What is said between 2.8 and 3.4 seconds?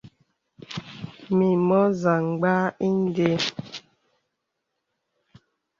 ìndē.